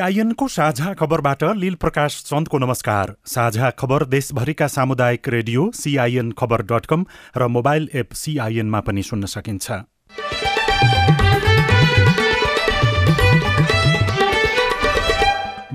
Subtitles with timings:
[0.00, 6.86] सिआइएनको साझा खबरबाट लील प्रकाश चन्दको नमस्कार। साझा खबर देशभरिका सामुदायिक radio CIN Khabar dot
[6.86, 7.04] com
[7.36, 9.70] र मोबाइल एप सिआइएनमा पनि सुन्न सकिन्छ।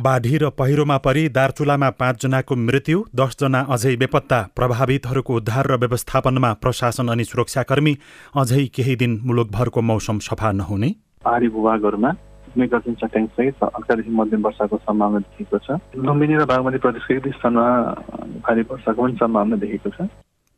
[0.02, 7.08] बाढी र पहिरोमा परि दार्चुलामा पाँचजनाको मृत्यु दसजना अझै बेपत्ता। प्रभावितहरूको उद्धार र व्यवस्थापनमा प्रशासन
[7.08, 7.98] अनि सुरक्षाकर्मी
[8.36, 12.12] अझै केही दिन मुलुकभरको मौसम सफा नहुने। पहाडी भूभागहरूमा
[12.58, 17.66] मेघार्जुन सहित हल्कादेखि मध्यम वर्षाको सम्भावना देखिएको छ। लुम्बिनी र बागमती प्रदेशको एक स्थानमा
[18.45, 20.08] भारी वर्षाको पनि सम्भावना देखिएको छ।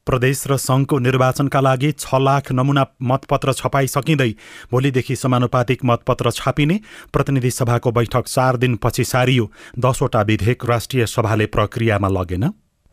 [0.07, 4.31] प्रदेश र सङ्घको निर्वाचनका लागि छ लाख नमुना मतपत्र छपाई सकिँदै
[4.71, 6.79] भोलिदेखि समानुपातिक मतपत्र छापिने
[7.11, 12.43] प्रतिनिधि सभाको बैठक चार दिनपछि सारियो। दसवटा विधेयक राष्ट्रिय सभाले प्रक्रियामा लगेन।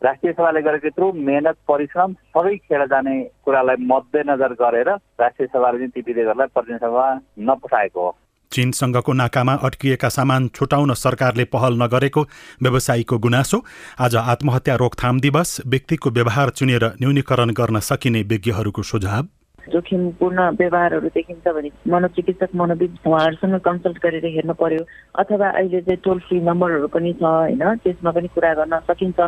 [0.01, 5.91] राष्ट्रिय सभाले गरेको यत्रो मेहनत परिश्रम सबै खेर जाने कुरालाई मध्यनजर गरेर राष्ट्रिय सभाले चाहिँ
[5.95, 7.05] ती विधेयकहरूलाई प्रतिनिधि सभा
[7.47, 8.11] नपठाएको हो।
[8.55, 12.21] चीनसँगको नाकामा अड्किएका सामान छुटाउन सरकारले पहल नगरेको
[12.63, 13.63] व्यवसायीको गुनासो।
[13.99, 19.27] आज आत्महत्या रोकथाम दिवस व्यक्तिको व्यवहार चुनेर न्यूनीकरण गर्न सकिने विज्ञहरूको सुझाव।
[19.73, 24.83] जोखिमपूर्ण व्यवहारहरू देखिन्छ भने मनोचिकित्सक मनोविद उहाँहरूसँग कन्सल्ट गरेर हेर्नु पर्यो
[25.19, 27.63] अथवा अहिले चाहिँ टोल फ्री नम्बरहरू पनि छ होइन?
[27.81, 29.19] त्यसमा पनि कुरा गर्न सकिन्छ।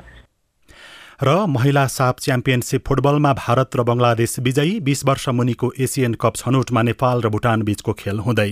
[1.23, 6.81] र महिला साप च्याम्पियनसिप फुटबलमा भारत र बङ्गलादेश विजयी बीस वर्ष मुनिको एसियन कप छनौटमा
[6.83, 8.51] नेपाल र भुटान बीचको खेल हुँदै।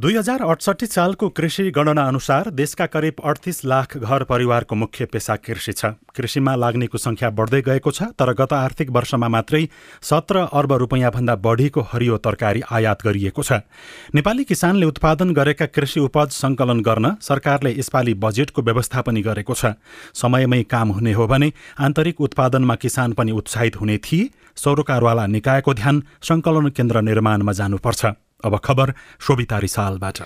[0.00, 5.34] दुई हजार अडसठी सालको कृषि गणना अनुसार देशका करिब अडतिस लाख घर परिवारको मुख्य पेसा
[5.38, 5.84] कृषि छ।
[6.16, 9.60] कृषिमा लाग्नेको संख्या बढ्दै गएको छ तर गत आर्थिक वर्षमा मात्रै
[10.02, 13.60] सत्र अर्ब रुपियाँभन्दा बढीको हरियो तरकारी आयात गरिएको छ।
[14.14, 19.74] नेपाली किसानले उत्पादन गरेका कृषि उपज संकलन गर्न सरकारले यसपालि बजेटको व्यवस्था पनि गरेको छ।
[20.14, 26.02] समयमै काम हुने हो भने आन्तरिक उत्पादनमा किसान पनि उत्साहित हुने थिए। सरोकारवाला निकायको ध्यान
[26.24, 28.94] संकलन केन्द्र निर्माणमा जानुपर्छ। अब खबर
[29.26, 30.18] शोभिता रिसालबाट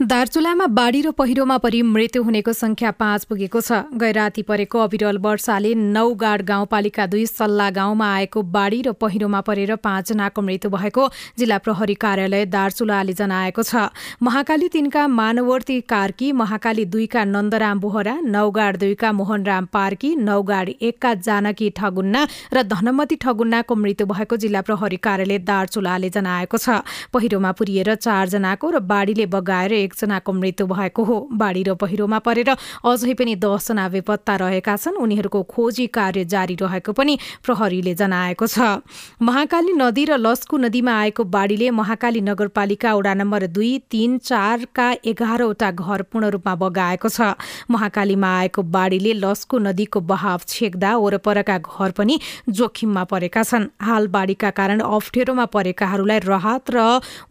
[0.00, 5.74] दार्चुलामा बाढी र पहिरोमा परि मृत्यु हुनेको संख्या पाँच पुगेको छ। गैराती परेको अविरल वर्षाले
[5.76, 11.04] नौगाड गाउँपालिका दुई सल्लाह गाउँमा आएको बाढी र पहिरोमा परेर पाँचजनाको मृत्यु भएको
[11.38, 13.92] जिल्ला प्रहरी कार्यालय दार्चुलाले जनाएको छ।
[14.24, 21.70] महाकाली तिनका मानवर्ती कार्की महाकाली दुईका नन्दराम बोहरा नौगाड दुईका मोहनराम पार्की नौगाड एकका जानकी
[21.76, 22.24] ठगुन्ना
[22.54, 26.80] र धनमती ठगुन्नाको मृत्यु भएको जिल्ला प्रहरी कार्यालय दार्चुलाले जनाएको छ।
[27.12, 32.54] पहिरोमा पुरिएर चारजनाको र बाढीले बगाएर एकजनाको मृत्यु भएको हो। बाढी र पहिरोमा परेर
[32.86, 38.86] अझै पनि दसजना बेपत्ता रहेका छन्। उनीहरूको खोजी कार्य जारी रहेको पनि प्रहरीले जनाएको छ।
[39.18, 45.70] महाकाली नदी र लस्कु नदीमा आएको बाढीले महाकाली नगरपालिका वडा नम्बर दुई तीन चारका एघारवटा
[45.72, 47.34] घर पूर्ण रूपमा बगाएको छ।
[47.70, 54.50] महाकालीमा आएको बाढीले लस्कु नदीको बहाव छेक्दा वरपरका घर पनि जोखिममा परेका छन्। हाल बाढीका
[54.52, 56.78] कारण अप्ठ्यारोमा परेकाहरूलाई राहत र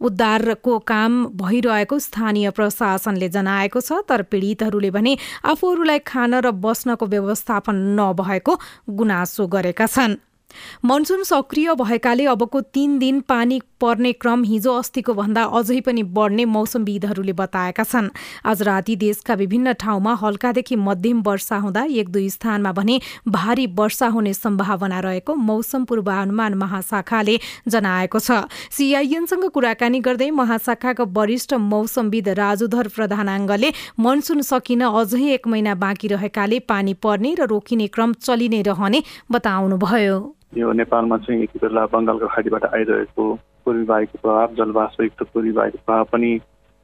[0.00, 7.76] उद्धारको काम भइरहेको स्थानीय प्रशासनले जनाएको छ तर पीडितहरूले भने आफूहरूलाई खान र बस्नको व्यवस्थापन
[8.00, 8.52] नभएको
[8.90, 10.29] गुनासो गरेका छन्।
[10.84, 16.44] मनसुन सक्रिय भएकाले अबको तीन दिन पानी पर्ने क्रम हिजो अस्तिको भन्दा अझै पनि बढ्ने
[16.46, 18.08] मौसमविदहरूले बताएका छन्।
[18.44, 24.06] आज राति देशका विभिन्न ठाउँमा हल्कादेखि मध्यम वर्षा हुँदा एक दुई स्थानमा भने भारी वर्षा
[24.08, 27.38] हुने सम्भावना रहेको मौसम पूर्वानुमान महाशाखाले
[27.68, 35.74] जनाएको छ। सिआइएनसँग कुराकानी गर्दै महाशाखाका वरिष्ठ मौसमविद राजुधर प्रधानाङ्गले मनसुन सकिन अझै एक महिना
[35.76, 40.18] बाँकी रहेकाले पानी पर्ने र रोकिने क्रम चलि नै रहने बताउनुभयो।
[40.52, 43.24] यो नेपालमा चाहिँ यति बेला बङ्गालको खाडीबाट आइरहेको
[43.64, 46.30] पूर्वी वायुको प्रभाव जलवाष्पयुक्त पूर्वी वायुको प्रभाव पनि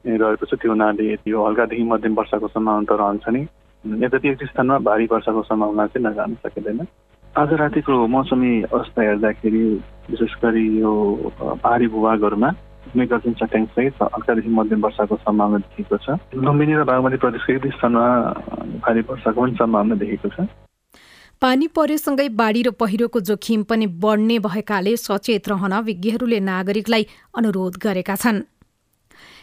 [0.05, 3.41] रहेको छ। त्यो हुनाले यो हल्कादेखि मध्यम वर्षाको सम्भावना त रहन्छ नि।
[4.03, 6.79] यद्यपि एक स्थानमा भारी वर्षाको सम्भावना चाहिँ नजान सकिँदैन।
[7.37, 9.63] आज रातिको मौसमी अवस्था हेर्दाखेरि
[10.09, 10.91] विशेष गरी यो
[11.37, 12.49] पहाडी भूभागहरूमा
[12.95, 18.07] मेगाजिन चट्याङ सहित हल्कादेखि मध्यम वर्षाको सम्भावना देखिएको छ। लुम्बिनी र बागमती प्रदेशको एक स्थानमा
[18.79, 20.47] भारी वर्षाको पनि सम्भावना देखिएको छ।
[21.41, 27.03] पानी पर्योसँगै बाढी र पहिरोको जोखिम पनि बढ्ने भएकाले सचेत रहन विज्ञहरूले नागरिकलाई
[27.37, 28.41] अनुरोध गरेका छन्।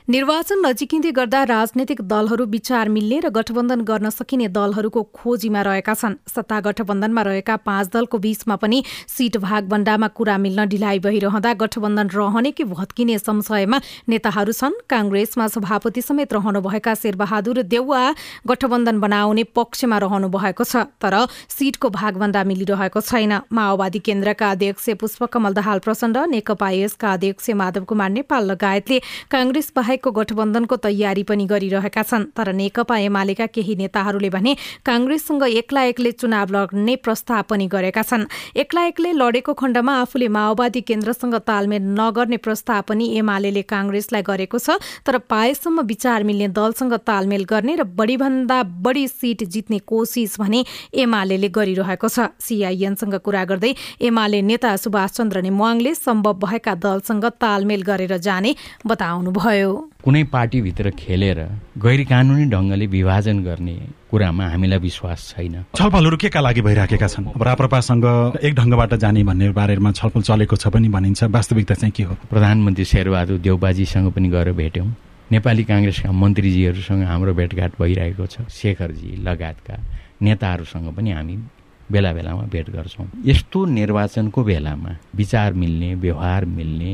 [0.08, 6.16] निर्वाचन नजिकिँदै गर्दा राजनैतिक दलहरू विचार मिल्ने र गठबन्धन गर्न सकिने दलहरूको खोजीमा रहेका छन्।
[6.28, 12.50] सत्ता गठबन्धनमा रहेका पाँच दलको बीचमा पनि सीट भागभण्डामा कुरा मिल्न ढिलाइ भइरहँदा गठबन्धन रहने
[12.52, 13.80] कि भत्किने संशयमा
[14.12, 18.02] नेताहरू छन्। काङ्ग्रेसमा सभापति समेत रहनुभएका शेरबहादुर देउवा
[18.44, 21.16] गठबन्धन बनाउने पक्षमा रहनु भएको छ तर
[21.48, 28.10] सीटको भागभन्डा मिलिरहेको छैन। माओवादी केन्द्रका अध्यक्ष पुष्पकमल दाहाल प्रचण्ड नेकपा यसका अध्यक्ष माधव कुमार
[28.20, 29.00] नेपाल लगायतले
[29.32, 35.82] काङ्ग्रेस बाहेकको गठबन्धनको तयारी पनि गरिरहेका छन् तर नेकपा एमालेका केही नेताहरूले भने काङ्ग्रेससँग एक्ला
[35.94, 38.26] एक्लै चुनाव लड्ने प्रस्ताव पनि गरेका छन्।
[38.58, 44.82] एक्ला एक्लै लडेको खण्डमा आफूले माओवादी केन्द्रसँग तालमेल नगर्ने प्रस्ताव पनि एमाले काङ्ग्रेसलाई गरेको छ
[45.06, 51.38] तर पाएसम्म विचार मिल्ने दलसँग तालमेल गर्ने र बढीभन्दा बढी सिट जित्ने कोसिस भने एमाले
[51.54, 58.16] गरिरहेको छ। सिआइएनसँग कुरा गर्दै एमाले नेता सुभाष चन्द्र नेमुवाङले सम्भव भएका दलसँग तालमेल गरेर
[58.18, 58.54] जाने
[58.86, 61.38] बताउनुभयो। कुनै पार्टीभित्र खेलेर
[61.78, 63.76] गैर कानुनी ढङ्गले विभाजन गर्ने
[64.10, 67.26] कुरामा हामीलाई विश्वास छैन। छलफलहरू के का लागि भइराखेका छन्?
[67.40, 68.04] राप्रपासँग
[68.42, 72.14] एक ढङ्गबाट जाने भन्ने बारेमा छलफल चलेको छ पनि भनिन्छ। वास्तविकता चाहिँ के हो?
[72.30, 74.88] प्रधानमन्त्री शेरबहादुर देउबाजीसँग पनि गएर भेट्यौँ।
[75.32, 79.76] नेपाली काङ्ग्रेसका मन्त्रीजीहरूसँग हाम्रो भेटघाट भइरहेको छ। शेखरजी लगायतका
[80.22, 81.36] नेताहरूसँग पनि हामी
[81.84, 86.92] बेला बेलामा भेट गर्छौँ। यस्तो निर्वाचनको बेलामा विचार मिल्ने व्यवहार मिल्ने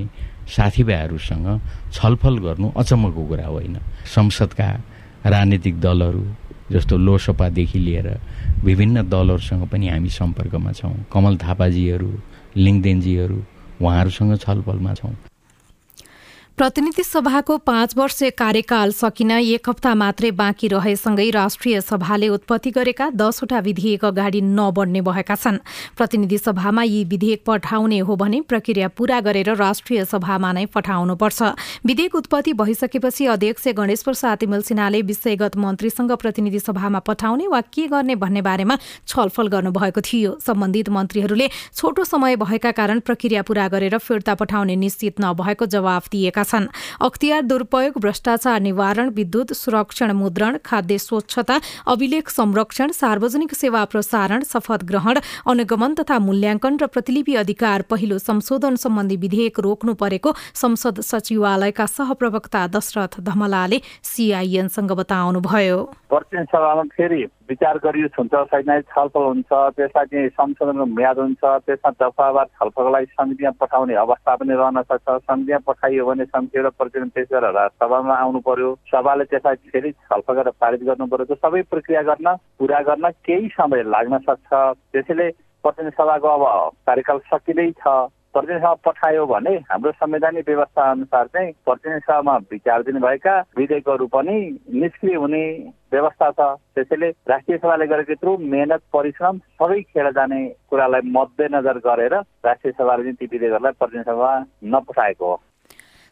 [0.51, 1.47] साथीभाइहरूसँग
[1.93, 3.77] छलफल गर्नु अचम्मको कुरा होइन।
[4.07, 4.69] संसदका
[5.27, 6.25] राजनीतिक दलहरू
[6.73, 8.09] जस्तो लोसपादेखि लिएर
[8.65, 12.11] विभिन्न दलहरूसँग पनि हामी सम्पर्कमा छौँ। कमल थापाजीहरू
[12.57, 13.39] लिङदेनजीहरू
[13.83, 15.15] उहाँहरूसँग छलफलमा छौँ।
[16.59, 23.09] प्रतिनिधि सभाको पाँच वर्ष कार्यकाल सकिन एक हप्ता मात्रै बाँकी रहेसँगै राष्ट्रिय सभाले उत्पत्ति गरेका
[23.11, 25.57] दसवटा विधेयक अगाडि नबढ्ने भएका छन्।
[25.97, 31.43] प्रतिनिधि सभामा यी विधेयक पठाउने हो भने प्रक्रिया पूरा गरेर राष्ट्रिय सभामा नै पठाउनुपर्छ।
[31.87, 37.87] विधेयक उत्पत्ति भइसकेपछि अध्यक्ष गणेश प्रसाद तिमल सिन्हाले विषयगत मन्त्रीसँग प्रतिनिधि सभामा पठाउने वा के
[37.89, 43.99] गर्ने भन्ने बारेमा छलफल गर्नुभएको थियो। सम्बन्धित मन्त्रीहरूले छोटो समय भएका कारण प्रक्रिया पूरा गरेर
[43.99, 46.67] फिर्ता पठाउने निश्चित नभएको जवाफ दिएका छन्।
[47.01, 54.85] अख्तियार दुरूपयोग भ्रष्टाचार निवारण विद्युत सुरक्षण मुद्रण खाद्य स्वच्छता अभिलेख संरक्षण सार्वजनिक सेवा प्रसारण शपथ
[54.85, 61.87] ग्रहण अनुगमन तथा मूल्याङ्कन र प्रतिलिपि अधिकार पहिलो संशोधन सम्बन्धी विधेयक रोक्नु परेको संसद सचिवालयका
[61.87, 65.79] सहप्रवक्ता दशरथ धमलाले सीआईएनसँग बताउनुभयो।
[66.11, 66.83] सभामा
[67.51, 68.35] विचार गरियो हुन्छ
[68.91, 72.47] छलफल हुन्छ त्यसलाई चाहिँ संशोधनको म्याद हुन्छ त्यसमा दफावार
[73.11, 78.41] समितिमा पठाउने अवस्था पनि रहन सक्छ पठाइयो भने समिति र प्रतिवेदन पेश गरेर सभामा आउनु
[78.47, 83.11] पर्यो। सभाले त्यसलाई फेरि छलफल गरेर पारित गर्नु पर्यो। त्यो सबै प्रक्रिया गर्न पुरा गर्न
[83.27, 84.49] केही समय लाग्न सक्छ।
[84.93, 85.29] त्यसैले
[85.65, 87.85] प्रतिनिधि सभाको अब कार्यकाल सकिँदैछ
[88.31, 94.37] प्रतिनिधि सभा पठायो भने हाम्रो संवैधानिक व्यवस्था अनुसार चाहिँ प्रतिनिधि सभामा विचार दिनुभएका विधेयकहरू पनि
[94.73, 95.43] निष्क्रिय हुने
[95.93, 100.41] व्यवस्था छ। त्यसैले राष्ट्रिय सभाले गरेको यत्रो मेहनत परिश्रम सबै खेर जाने
[100.71, 102.15] कुरालाई मध्यनजर गरेर
[102.47, 104.31] राष्ट्रिय सभाले ती विधेयकहरूलाई प्रतिनिधि सभा
[104.71, 105.37] नपठाएको हो।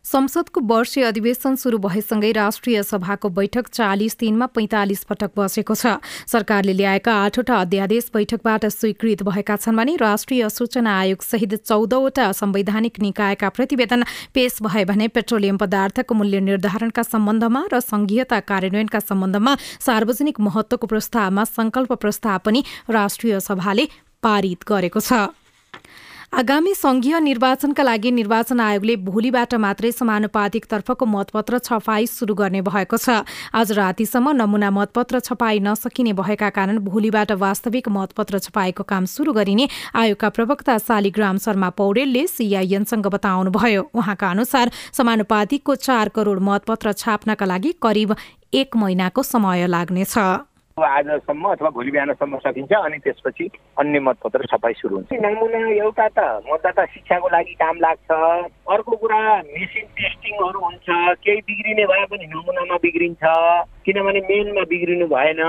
[0.04, 6.72] संसदको वर्षीय अधिवेशन शुरू भएसँगै राष्ट्रिय सभाको बैठक चालिस दिनमा पैंतालिस पटक बसेको छ। सरकारले
[6.72, 13.48] ल्याएका आठवटा अध्यादेश बैठकबाट स्वीकृत भएका छन् भने राष्ट्रिय सूचना आयोग सहित चौधवटा संवैधानिक निकायका
[13.50, 20.86] प्रतिवेदन पेश भए भने पेट्रोलियम पदार्थको मूल्य निर्धारणका सम्बन्धमा र संघीयता कार्यान्वयनका सम्बन्धमा सार्वजनिक महत्वको
[20.86, 23.88] प्रस्तावमा संकल्प प्रस्ताव पनि राष्ट्रिय सभाले
[24.22, 25.28] पारित गरेको छ।
[26.32, 32.96] आगामी संघीय निर्वाचनका लागि निर्वाचन आयोगले भोलिबाट मात्रै समानुपातिक तर्फको मतपत्र छपाई शुरू गर्ने भएको
[32.96, 39.32] छ। आज रातिसम्म नमूना मतपत्र छपाई नसकिने भएका कारण भोलिबाट वास्तविक मतपत्र छपाईको काम शुरू
[39.32, 47.46] गरिने आयोगका प्रवक्ता शालिग्राम शर्मा पौडेलले सीआईएनसँग बताउनुभयो। उहाँका अनुसार समानुपातिकको चार करोड़ मतपत्र छाप्नका
[47.46, 48.14] लागि करिब
[48.54, 50.14] एक महिनाको समय लाग्नेछ।
[50.86, 56.18] आजसम्म अथवा भोलि बिहानसम्म सकिन्छ अनि त्यसपछि अन्य मतपत्र छपाई सुरु हुन्छ। नमुना एउटा त
[56.52, 58.10] मतदाता शिक्षाको लागि काम लाग्छ।
[58.70, 60.86] अर्को कुरा मेसिन टेस्टिङहरू हुन्छ।
[61.24, 63.22] केही बिग्रिने भए पनि नमुनामा बिग्रिन्छ।
[63.84, 65.42] किनभने मेनमा बिग्रिनु भएन।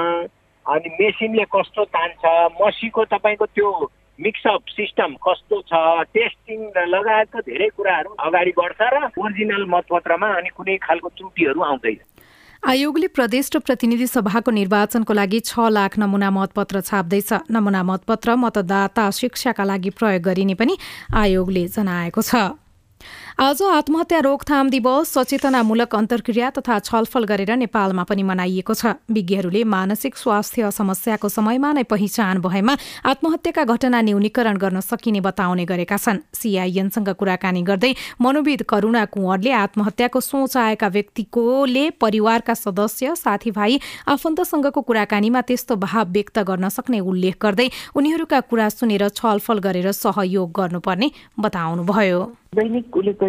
[0.66, 2.24] अनि मेसिनले कस्तो तान्छ?
[2.62, 5.74] मसीको तपाईँको त्यो मिक्सअप सिस्टम कस्तो छ?
[6.14, 11.98] टेस्टिङ लगायतका धेरै कुराहरू अगाडि बढ्छ र ओरिजिनल मतपत्रमा अनि कुनै खालको त्रुटिहरू आउँदैन।
[12.64, 19.10] आयोगले प्रदेश र प्रतिनिधि सभाको निर्वाचनको लागि छ लाख नमुना मतपत्र छाप्दैछ। नमुना मतपत्र मतदाता
[19.10, 20.76] शिक्षाका लागि प्रयोग गरिने पनि
[21.16, 22.36] आयोगले जनाएको छ।
[23.42, 30.16] आज आत्महत्या रोकथाम दिवस सचेतनामूलक अन्तर्क्रिया तथा छलफल गरेर नेपालमा पनि मनाइएको छ। विज्ञहरूले मानसिक
[30.18, 32.76] स्वास्थ्य समस्याको समयमा नै पहिचान भएमा
[33.08, 40.20] आत्महत्याका घटना न्यूनीकरण गर्न सकिने बताउने गरेका छन्। सीआईएनसँग कुराकानी गर्दै मनोविद करूणा कुँवरले आत्महत्याको
[40.20, 43.80] सोच आएका व्यक्तिकोले परिवारका सदस्य साथीभाइ
[44.16, 50.52] आफन्तसँगको कुराकानीमा त्यस्तो भाव व्यक्त गर्न सक्ने उल्लेख गर्दै उनीहरूका कुरा सुनेर छलफल गरेर सहयोग
[50.52, 52.22] गर्नुपर्ने बताउनुभयो।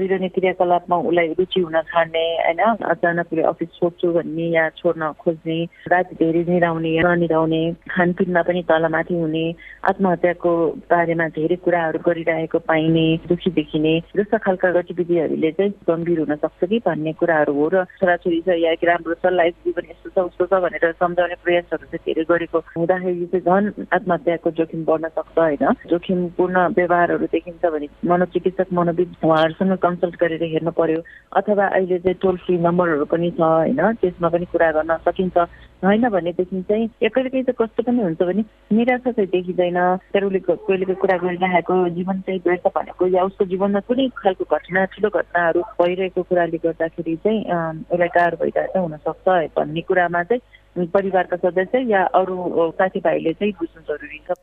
[0.00, 2.60] गरिरहने क्रियाकलापमा उसलाई रुचि हुन छाड्ने होइन?
[2.90, 5.58] अचानक उसले अफिस छोड्छु भन्ने या छोड्न खोज्ने
[5.92, 9.44] राति धेरै निराउने ननिराउने खानपिनमा पनि तलमाथि हुने
[9.84, 10.52] आत्महत्याको
[10.90, 16.78] बारेमा धेरै कुराहरू गरिरहेको पाइने दुखी देखिने जस्ता खालका गतिविधिहरूले चाहिँ गम्भीर हुन सक्छ कि
[16.86, 20.62] भन्ने कुराहरू हो र छोराछोरी छ या राम्रो छ लाइफ जीवन यस्तो छ उस्तो छ
[20.64, 25.64] भनेर सम्झाउने प्रयासहरू चाहिँ धेरै गरेको हुँदाखेरि चाहिँ झन् आत्महत्याको जोखिम बढ्न सक्छ होइन?
[25.90, 31.02] जोखिमपूर्ण व्यवहारहरू देखिन्छ भने मनोचिकित्सक मनोविद उहाँहरूसँग कन्सल्ट गरेर हेर्नु पर्यो।
[31.36, 33.80] अथवा अहिले चाहिँ टोल फ्री नम्बरहरू पनि छ होइन?
[33.98, 35.36] त्यसमा पनि कुरा गर्न सकिन्छ।
[35.84, 38.42] होइन भनेदेखि चाहिँ कहिले चाहिँ कस्तो पनि हुन्छ भने
[38.72, 39.78] निराशा चाहिँ देखिँदैन।
[40.14, 44.84] तर उसले कहिलेको कुरा गरिरहेको जीवन चाहिँ व्यर्थ भनेको या उसको जीवनमा कुनै खालको घटना
[44.92, 47.40] ठुलो घटनाहरू भइरहेको कुराले गर्दाखेरि चाहिँ
[47.88, 52.36] उसलाई गाह्रो भइरहेको हुनसक्छ भन्ने कुरामा चाहिँ परिवारका सदस्य या अरू
[52.78, 54.36] साथीभाइले चाहिँ बुझ्नु जरुरी छ।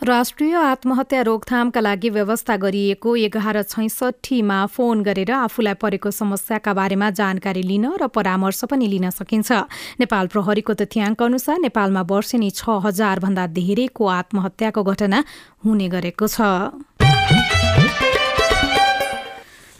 [0.00, 7.62] राष्ट्रिय आत्महत्या रोकथामका लागि व्यवस्था गरिएको एघार छैसठीमा फोन गरेर आफूलाई परेको समस्याका बारेमा जानकारी
[7.62, 9.50] लिन र परामर्श पनि लिन सकिन्छ।
[9.98, 15.24] नेपाल प्रहरीको तथ्याङ्क अनुसार नेपालमा वर्षेनी छ हजार भन्दा धेरैको आत्महत्याको घटना
[15.66, 17.07] हुने गरेको छ।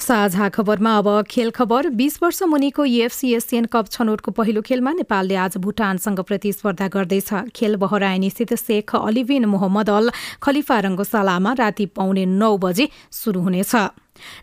[0.08, 5.36] साझा खबरमा अब खेल खबर। बीस वर्ष मुनिको युएफसी एसियन कप छनौटको पहिलो खेलमा नेपालले
[5.36, 10.10] आज भुटानसँग प्रतिस्पर्धा गर्दैछ। खेल बहराइनीस्थित Sheikh Ali bin Mohammed Al
[10.40, 13.74] Khalifa रङ्गोशालामा राति पाउने नौ बजे सुरु हुनेछ।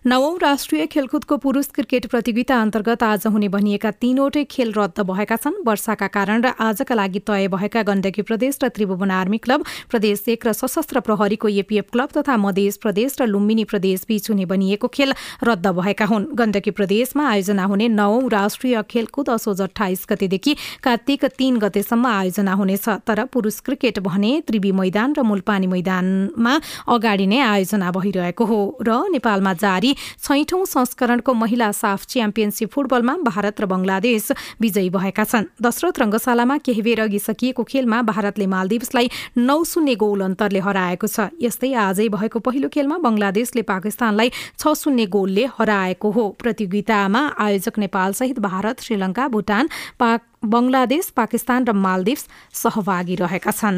[0.05, 5.61] नवौं राष्ट्रिय खेलकुदको पुरूष क्रिकेट प्रतियोगिता अन्तर्गत आज हुने भनिएका तीनवटै खेल रद्द भएका छन्।
[5.65, 10.47] वर्षाका कारण र आजका लागि तय भएका गण्डकी प्रदेश र त्रिभुवन आर्मी क्लब प्रदेश एक
[10.47, 15.13] र सशस्त्र प्रहरीको एपीएफ क्लब तथा मध्य प्रदेश र लुम्बिनी प्रदेश बीच हुने भनिएको खेल
[15.43, 21.57] रद्द भएका हुन्। गण्डकी प्रदेशमा आयोजना हुने नवौं राष्ट्रिय खेलकुद असोज अठाइस गतेदेखि कार्तिक तीन
[21.59, 26.53] गतेसम्म आयोजना हुनेछ। तर पुरूष क्रिकेट भने त्रिवी मैदान र मुलपानी मैदानमा
[26.87, 29.91] अगाडि नै आयोजना भइरहेको हो र नेपालमा जारी
[30.21, 34.25] छैठौं संस्करणको महिला साफ च्याम्पियनसिप फुटबलमा भारत र बंगलादेश
[34.61, 39.07] विजयी भएका छन्। दशरथ रङ्गशालामा केही बेर अघि सकिएको खेलमा भारतले मालदिप्सलाई
[39.39, 44.29] नौ शून्य गोल अन्तरले हराएको छ। यस्तै आजै भएको पहिलो खेलमा बंगलादेशले पाकिस्तानलाई
[44.59, 49.65] छ शून्य गोलले हराएको हो। प्रतियोगितामा आयोजक नेपालसहित भारत श्रीलङ्का भुटान
[49.99, 53.77] पाक बंगलादेश पाकिस्तान र मालदिप्स सहभागी रहेका छन्।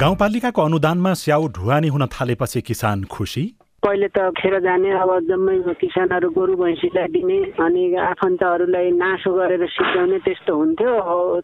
[0.00, 3.42] गाउँपालिकाको अनुदानमा स्याउ ढुवानी हुन थालेपछि किसान खुसी
[3.84, 10.18] पहिले त खेर जाने अब जम्मै किसानहरू गोरु भैँसीलाई दिने अनि आफन्तहरूलाई नासो गरेर सिकाउने
[10.24, 10.92] त्यस्तो हुन्थ्यो।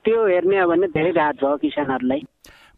[0.00, 2.20] त्यो हेर्ने हो भने धेरै राहत भयो किसानहरूलाई।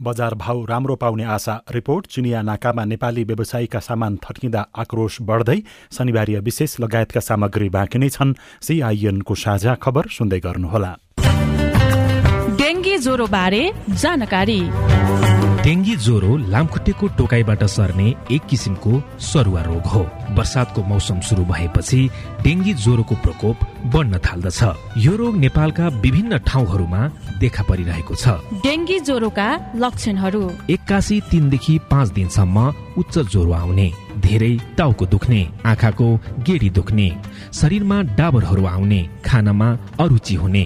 [0.03, 5.59] बजार भाउ राम्रो पाउने आशा रिपोर्ट। चिनिया नाकामा नेपाली व्यवसायीका सामान थर्किँदा आक्रोश बढ्दै
[5.95, 8.35] शनिबार विशेष लगायतका सामग्री बाँकी नै छन्।
[8.67, 10.93] सिआइएनको साझा खबर सुन्दै गर्नुहोला।
[12.59, 13.63] डेङ्गी ज्वरो बारे
[14.03, 14.61] जानकारी।
[15.69, 20.01] डेङ्गी ज्वरो लामखुट्टेको टोकाइबाट सर्ने एक किसिमको सरुवा रोग हो।
[20.35, 22.01] वर्षातको मौसम सुरु भएपछि
[22.43, 23.57] डेङ्गी ज्वरोको प्रकोप
[23.93, 24.61] बढ्न थाल्दछ।
[24.97, 27.01] यो रोग नेपालका विभिन्न ठाउँहरूमा
[27.39, 33.93] देखा परिरहेको छ। डेङ्गी ज्वरोका लक्षणहरू। एक्कासी तिनदेखि पाँच दिनसम्म उच्च ज्वरो आउने।
[34.29, 36.09] धेरै टाउको दुख्ने आँखाको
[36.47, 37.09] गेडी दुख्ने
[37.61, 39.69] शरीरमा डाबरहरू आउने खानामा
[40.01, 40.65] अरुचि हुने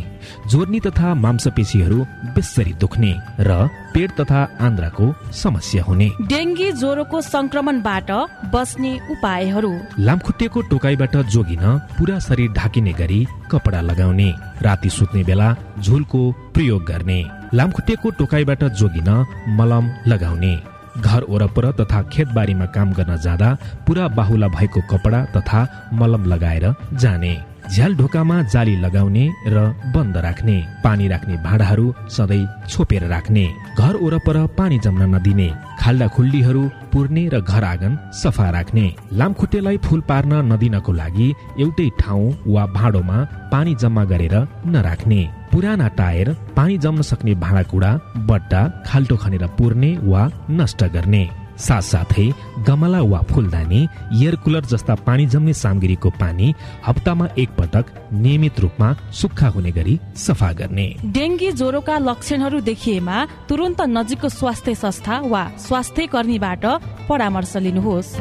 [0.50, 1.98] जोर्नी तथा मांसपेशीहरू
[2.34, 3.50] बेसरी दुख्ने र
[3.94, 8.10] पेट तथा आन्द्राको समस्या हुने। डेङ्गी ज्वरोको संक्रमणबाट
[8.54, 11.64] बस्ने उपायहरू। लामखुट्टेको टोकाइबाट जोगिन
[11.98, 14.30] पुरा शरीर ढाकिने गरी कपडा लगाउने
[14.62, 15.54] राति सुत्ने बेला
[15.84, 16.20] झुलको
[16.54, 17.20] प्रयोग गर्ने
[17.54, 19.10] लामखुट्टेको टोकाइबाट जोगिन
[19.58, 20.54] मलम लगाउने
[20.98, 23.56] घर वरपर तथा खेतबारीमा काम गर्न जाँदा
[23.86, 25.60] पुरा बाहुला भएको कपडा तथा
[25.92, 27.34] मलम लगाएर जाने।
[27.70, 29.58] झ्याल ढोकामा जाली लगाउने र
[29.94, 33.44] बन्द राख्ने। पानी राख्ने भाँडाहरू सधैँ छोपेर राख्ने।
[33.78, 35.48] घर वरपर पानी जम्न नदिने।
[35.80, 41.28] खाल्डा खुल्डीहरू पुर्ने र घर आँगन सफा राख्ने। लामखुट्टेलाई फुल पार्न नदिनको लागि
[41.60, 43.18] एउटै ठाउँ वा भाँडोमा
[43.52, 44.34] पानी जम्मा गरेर
[44.66, 45.22] नराख्ने।
[45.52, 47.90] पुराना टायर पानी जम्न सक्ने भाँडाकुँडा
[48.28, 51.24] बट्टा खाल्टो खनेर पुर्ने वा नष्ट गर्ने।
[51.58, 52.26] साथसाथै
[52.66, 53.80] गमला वा फुलदानी
[54.14, 56.54] एयर कुलर जस्ता पानी जम्ने सामग्रीको पानी
[56.86, 63.80] हप्तामा एक पटक नियमित रूपमा सुक्खा हुने गरी सफा गर्ने। डेङ्गी ज्वरोका लक्षणहरू देखिएमा तुरन्त
[63.88, 66.64] नजिकको स्वास्थ्य संस्था वा स्वास्थ्य कर्मीबाट
[67.08, 68.16] परामर्श लिनुहोस्।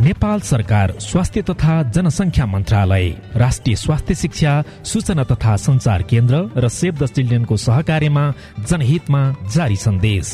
[0.00, 4.52] नेपाल सरकार स्वास्थ्य तथा जनसङ्ख्या मन्त्रालय राष्ट्रिय स्वास्थ्य शिक्षा
[4.84, 8.24] सूचना तथा संचार केन्द्र र सेभ द चिल्ड्रेनको सहकार्यमा
[8.70, 9.22] जनहितमा
[9.54, 10.32] जारी सन्देश।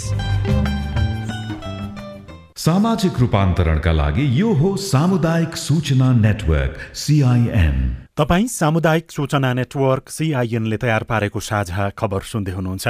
[2.56, 11.02] सामाजिक रूपान्तरणका लागि यो हो सामुदायिक सूचना नेटवर्क सिआइएन तपाईँ सामुदायिक सूचना नेटवर्क सिआइएनले तयार
[11.04, 12.88] पारेको साझा खबर सुन्दै हुनुहुन्छ।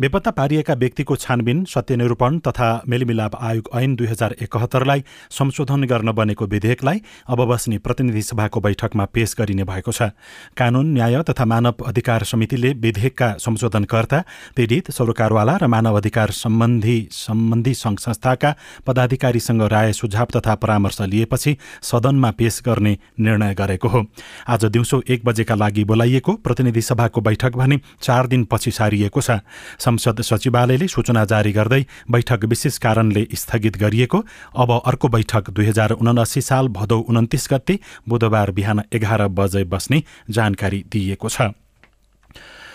[0.00, 6.46] बेपत्ता पारिएका व्यक्तिको छानबिन सत्यनिरूपण तथा मेलमिलाप आयोग ऐन दुई हजार एकहत्तरलाई संशोधन गर्न बनेको
[6.46, 10.10] विधेयकलाई अब बस्ने प्रतिनिधि सभाको बैठकमा पेश गरिने भएको छ।
[10.58, 14.22] कानून न्याय तथा मानव अधिकार समितिले विधेयकका संशोधनकर्ता
[14.56, 18.54] पीडित सरोकारवाला र मानव अधिकार सम्बन्धी सम्बन्धी सङ्घ संस्थाका
[18.86, 24.04] पदाधिकारीसँग राय सुझाव तथा परामर्श लिएपछि सदनमा पेश गर्ने निर्णय गरेको हो।
[24.48, 29.44] आज आज दिउँसो एक बजेका लागि बोलाइएको प्रतिनिधि सभाको बैठक भने चार दिनपछि सारिएको छ।
[29.76, 34.24] संसद सचिवालयले सूचना जारी गर्दै बैठक विशेष कारणले स्थगित गरिएको।
[34.56, 37.78] अब अर्को बैठक दुई हजार उनासी साल भदौ उन्तिस गते
[38.08, 41.52] बुधबार बिहान एघार बजे बस्ने जानकारी दिइएको छ।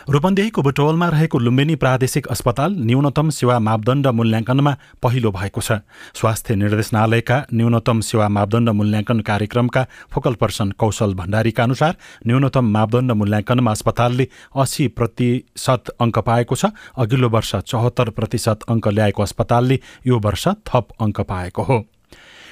[0.10, 4.74] रूपन्देहीको बुटवलमा रहेको लुम्बिनी प्रादेशिक अस्पताल न्यूनतम सेवा मापदण्ड मूल्याङ्कनमा
[5.04, 5.86] पहिलो भएको छ।
[6.18, 11.94] स्वास्थ्य निर्देशनालयका न्यूनतम सेवा मापदण्ड मूल्याङ्कन कार्यक्रमका फोकल पर्सन कौशल भण्डारीका अनुसार
[12.26, 19.24] न्यूनतम मापदण्ड मूल्याङ्कनमा अस्पतालले अस्सी प्रतिशत अङ्क पाएको छ अघिल्लो वर्ष चौहत्तर प्रतिशत अङ्क ल्याएको
[19.24, 21.80] अस्पतालले यो वर्ष थप अङ्क पाएको हो।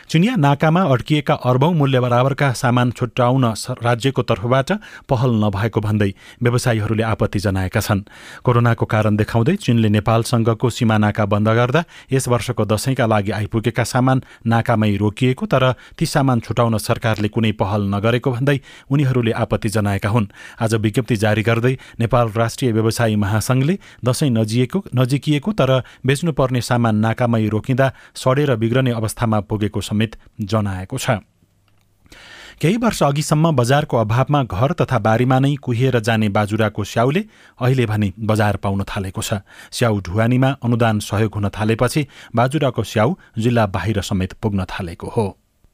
[0.10, 3.46] चिनिया नाकामा अड्किएका अर्बौं मूल्य बराबरका सामान छुट्याउन
[3.84, 4.72] राज्यको तर्फबाट
[5.04, 8.02] पहल नभएको भन्दै व्यवसायीहरूले आपत्ति जनाएका छन्।
[8.40, 14.24] कोरोनाको कारण देखाउँदै चीनले नेपालसँगको सीमा नाका बन्द गर्दा यस वर्षको दशैंका लागि आइपुगेका सामान
[14.48, 20.32] नाकामै रोकिएको तर ती सामान छुटाउन सरकारले कुनै पहल नगरेको भन्दै उनीहरूले आपत्ति जनाएका हुन्।
[20.64, 27.46] आज विज्ञप्ति जारी गर्दै नेपाल राष्ट्रिय व्यवसायी महासंघले दशैं नजिएको नजिकिएको तर बेच्नुपर्ने सामान नाकामै
[27.50, 31.10] रोकिँदा सडेर बिग्रने अवस्थामा पुगेको समेत जनाएको छ।
[32.62, 37.22] केही वर्ष अघिसम्म बजारको अभावमा घर तथा बारीमा नै कुहिएर जाने बाजुराको स्याउले
[37.62, 43.66] अहिले भने बजार पाउन थालेको छ। स्याउ ढुवानीमा अनुदान सहयोग हुन थालेपछि बाजुराको स्याउ जिल्ला
[43.68, 45.28] बाहिर समेत पुग्न थालेको हो।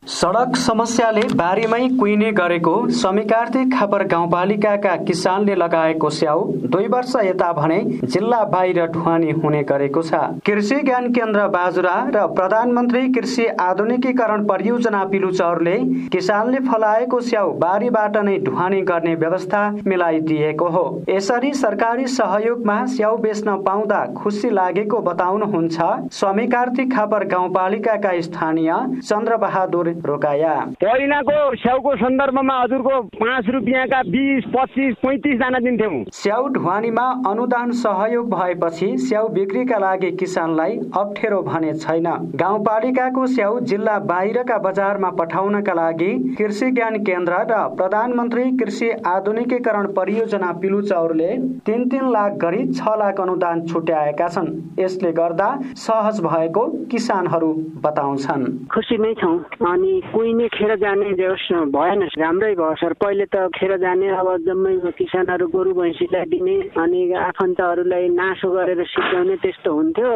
[0.03, 6.41] सडक समस्याले बारीमै कुहिने गरेको समीकार्ती खापर गाउँपालिकाका किसानले लगाएको स्याउ
[6.73, 12.25] दुई वर्ष यता भने जिल्ला बाहिर ढुवानी हुने गरेको छ। कृषि ज्ञान केन्द्र बाजुरा र
[12.33, 15.77] प्रधानमन्त्री कृषि आधुनिकीकरण परियोजना पिलुचौरले
[16.09, 23.55] किसानले फलाएको स्याउ बारीबाट नै ढुवानी गर्ने व्यवस्था मिलाइदिएको हो। यसरी सरकारी सहयोगमा स्याउ बेच्न
[23.63, 25.89] पाउँदा खुसी लागेको बताउनुहुन्छ
[26.19, 35.59] समीकार्ती खापर गाउँपालिकाका स्थानीय चन्द्रबहादुर रोकाया। पहिलाको स्याउको सन्दर्भमा हजुरको पाँच रुपियाँका बिस पच्चिस पैँतिसजना
[35.59, 43.59] दिन्थ्यौँ। स्याउ ढुवानीमा अनुदान सहयोग भएपछि स्याउ बिक्रीका लागि किसानलाई अप्ठ्यारो भने छैन। गाउँपालिकाको स्याउ
[43.65, 51.31] जिल्ला बाहिरका बजारमा पठाउनका लागि कृषि ज्ञान केन्द्र र प्रधानमन्त्री कृषि आधुनिकीकरण परियोजना पिलुचौरले
[51.65, 57.51] तिन तिन लाख गरी छ लाख अनुदान छुट्याएका छन्। यसले गर्दा सहज भएको किसानहरू
[57.83, 59.35] बताउँछन्। खुसी नै छौँ।
[59.83, 65.47] अनि कुहिने खेर जाने भएन। राम्रै भयो सर। पहिले त खेर जाने अब जम्मै किसानहरू
[65.51, 70.11] गोरु भैँसीलाई दिने अनि आफन्तहरूलाई नासो गरेर सिकाउने त्यस्तो हुन्थ्यो।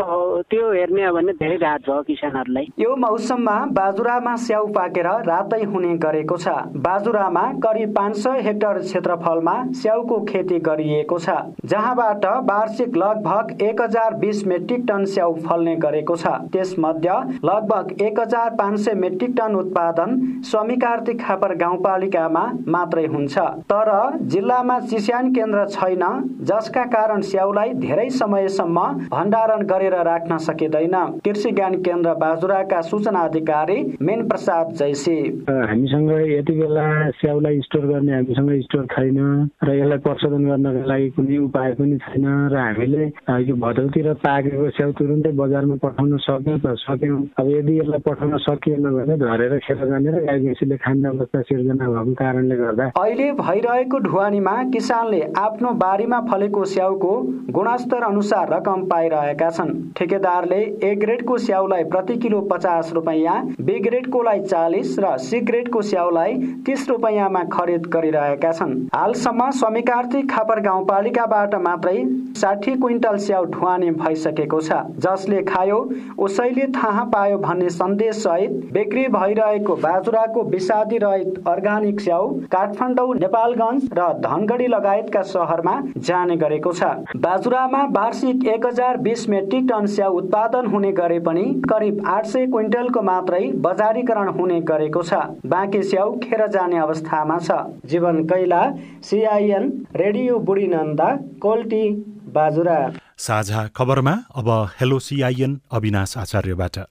[0.47, 5.91] त्यो हेर्ने हो भने धेरै राहत भयो किसानहरूलाई। यो मौसममा बाजुरामा स्याउ पाकेर रातै हुने
[5.99, 6.47] गरेको छ।
[6.79, 14.13] बाजुरामा करिब पाँच सय हेक्टर क्षेत्रफलमा स्याउको खेती गरिएको छ जहाँबाट वार्षिक लगभग एक हजार
[14.23, 19.55] बिस मेट्रिक टन स्याउ फल्ने गरेको छ। त्यसमध्ये लगभग एक हजार पाँच सय मेट्रिक टन
[19.57, 20.75] उत्पादन स्वामी
[21.17, 23.37] खापर गाउँपालिकामा मात्रै हुन्छ।
[23.71, 23.89] तर
[24.27, 26.03] जिल्लामा चिस्यान केन्द्र छैन
[26.47, 28.79] जसका कारण स्याउलाई धेरै समयसम्म
[29.11, 35.15] भण्डारण गरेर राख्न सकिँदैन। कृषि ज्ञान केन्द्र बाजुराका सूचना अधिकारी मेन प्रसाद जैसी
[35.49, 39.19] हामीसँग यति बेला स्याउलाई स्टोर गर्ने हामीसँग स्टोर छैन
[39.63, 43.05] र यसलाई प्रशोधन गर्नका लागि कुनै उपाय पनि छैन र हामीले
[43.47, 48.85] यो भदौतिर पाकेको स्याउ तुरुन्तै बजारमा पठाउन सक्यौँ त सक्यौँ। अब यदि यसलाई पठाउन सकिएन
[48.95, 53.31] भने झरेर भरेर खेर जाने र गाई भैँसीले खाने अवस्था सिर्जना भएको कारणले गर्दा अहिले
[53.33, 57.11] भइरहेको ढुवानीमा किसानले आफ्नो बारीमा फलेको स्याउको
[57.55, 64.39] गुणस्तर अनुसार रकम पाइरहेका छन्। ठेकेदारले ए ग्रेडको स्याउलाई प्रति किलो पचास रुपियाँ बी ग्रेडकोलाई
[64.43, 66.33] चालिस र सी ग्रेडको स्याउलाई
[66.65, 71.97] तिस रुपियाँमा खरिद गरिरहेका छन्। हालसम्म समिकार्थी खापर गाउँपालिकाबाट मात्रै
[72.37, 75.79] साठी क्विन्टल स्याउ ढुवानी भइसकेको छ। जसले खायो
[76.19, 83.89] उसैले थाहा पायो भन्ने सन्देश सहित बिक्री भइरहेको बाजुराको विषादी रहित अर्गानिक स्याउ काठमाडौँ नेपालगञ्ज
[83.93, 86.83] र धनगढी लगायतका सहरमा जाने गरेको छ।
[87.17, 92.45] बाजुरामा वार्षिक एक हजार बिस मेट्रिक टन स्याउ उत्पादन हुने गरे पनि करिब आठ सय
[92.47, 95.13] क्विन्टलको मात्रै बजारीकरण हुने गरेको छ।
[95.45, 98.63] बाँकी स्याउ खेर जाने अवस्थामा छ। जीवन कैला
[99.03, 101.85] सिआइएन रेडियो बुढी नन्दा कोल्टी
[102.33, 102.77] बाजुरा।
[103.19, 106.85] साझा खबरमा अब हेलो सिआइएन अविनाश आचार्यबाट।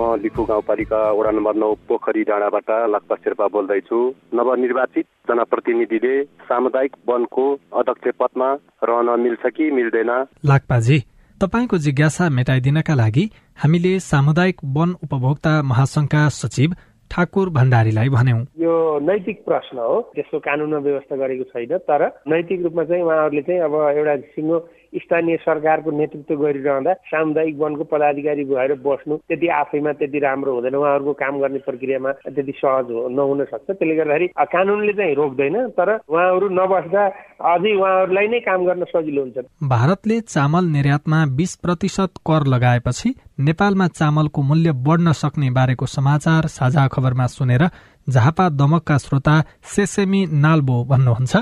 [0.00, 3.98] म लिफु गाउँपालिका वडा नम्बर नौ पोखरी डाँडाबाट लाक्पा शेर्पा बोल्दैछु।
[4.34, 6.14] नवनिर्वाचित जनप्रतिनिधिले
[6.48, 7.44] सामुदायिक वनको
[7.80, 8.48] अध्यक्ष पदमा
[8.88, 10.12] रहन मिल्छ कि मिल्दैन?
[10.50, 10.98] लाक्पाजी
[11.40, 13.24] तपाईँको जिज्ञासा मेटाइदिनका लागि
[13.62, 16.70] हामीले सामुदायिक वन उपभोक्ता महासंघका सचिव
[17.10, 22.84] ठाकुर भण्डारीलाई भन्यौं। यो नैतिक प्रश्न हो त्यसको कानुनमा व्यवस्था गरेको छैन तर नैतिक रूपमा
[22.84, 24.58] चाहिँ उहाँहरूले चाहिँ अब एउटा सिङ्गो
[24.94, 31.12] स्थानीय सरकारको नेतृत्व गरिरहँदा सामुदायिक वनको पदाधिकारी भएर बस्नु त्यति आफैमा त्यति राम्रो हुँदैन। उहाँहरूको
[31.14, 37.06] काम गर्ने प्रक्रियामा त्यति सहज नहुन सक्छ। त्यसले गर्दाखेरि कानुनले चाहिँ रोक्दैन तर उहाँहरू नबस्दा
[37.54, 43.86] अझै उहाँहरूलाई नै काम गर्न सजिलो हुन्छ। भारतले चामल निर्यातमा बीस प्रतिशत कर लगाएपछि नेपालमा
[43.88, 47.64] चामलको मूल्य बढ्न सक्ने बारेको समाचार साझा खबरमा सुनेर
[48.08, 51.36] झापा दमकका श्रोता सेसेमी नाल्बो भन्नुहुन्छ।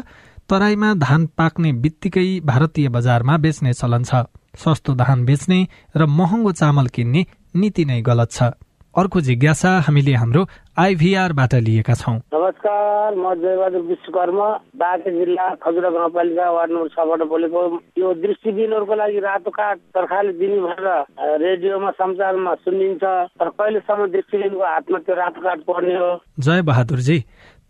[0.49, 4.25] तराईमा धान पाक्ने बित्तिकै भारतीय बजारमा बेच्ने चलन छ।
[4.57, 5.59] सस्तो धान बेच्ने
[5.93, 8.57] र महँगो चामल किन्ने नीति नै गलत छ।
[8.97, 10.43] अर्को जिज्ञासा हामीले हाम्रो
[10.81, 14.49] आइभीआरबाट लिएका छौँ। नमस्कार म जयबहादुर विश्वकर्मा
[14.81, 17.61] बाँके जिल्ला खजुरा गाउँपालिका वार्ड नम्बर छबाट बोलेको
[18.01, 20.89] यो दृष्टिबिनहरूको लागि रातो कार्ड सरकारले दिने भनेर
[21.45, 23.05] रेडियोमा समाचारमा सुनिन्छ।
[23.37, 26.11] तर कहिलेसम्म दृष्टिबिनको हातमा त्यो रातो कार्ड पर्ने हो?
[26.41, 27.19] जय बहादुरजी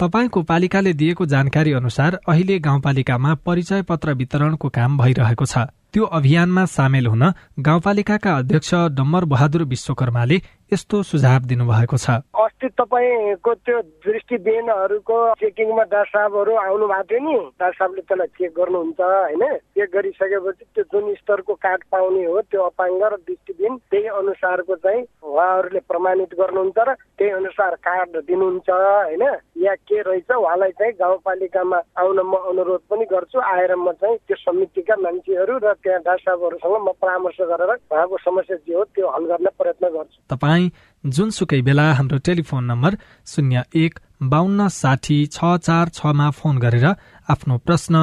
[0.00, 5.58] तपाईँको पालिकाले दिएको जानकारी अनुसार अहिले गाउँपालिकामा परिचय पत्र वितरणको काम भइरहेको छ।
[5.98, 7.22] त्यो अभियानमा सामेल हुन
[7.58, 10.36] गाउँपालिकाका अध्यक्ष डम्बर बहादुर विश्वकर्माले
[10.72, 17.34] यस्तो सुझाव दिनुभएको छ। अस्ति तपाईँको त्यो दृष्टिबिनहरूको चेकिङमा डाक्टर साहबहरू आउनु भएको थियो नि।
[17.58, 19.42] डाक्टर साहबले त्यसलाई चेक गर्नुहुन्छ होइन?
[19.74, 25.02] चेक गरिसकेपछि त्यो जुन स्तरको कार्ड पाउने हो त्यो अपाङ्ग र दृष्टिबिन त्यही अनुसारको चाहिँ
[25.24, 29.24] उहाँहरूले प्रमाणित गर्नुहुन्छ र त्यही अनुसार कार्ड दिनुहुन्छ होइन?
[29.64, 34.36] या के रहेछ उहाँलाई चाहिँ गाउँपालिकामा आउन म अनुरोध पनि गर्छु। आएर म चाहिँ त्यो
[34.36, 39.24] समितिका मान्छेहरू र त्यहाँ डाक्टर साहबहरूसँग म परामर्श गरेर उहाँको समस्या जे हो त्यो हल
[39.24, 40.70] गर्न प्रयत्न गर्छु। तपाईँ
[41.04, 42.92] जुनसुकै बेला हाम्रो टेलिफोन नम्बर
[43.24, 46.86] शून्य एक बाहन्न साठी छ चार छमा फोन गरेर
[47.32, 47.94] आफ्नो प्रश्न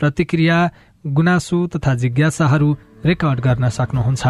[0.00, 0.58] प्रतिक्रिया
[1.04, 2.68] गुनासो तथा जिज्ञासाहरू
[3.08, 4.24] रेकर्ड गर्न सक्नुहुन्छ।